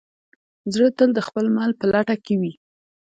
زړه 0.73 0.87
تل 0.97 1.09
د 1.15 1.19
خپل 1.27 1.45
مل 1.55 1.71
په 1.79 1.85
لټه 1.91 2.15
کې 2.25 2.35
وي. 2.41 2.53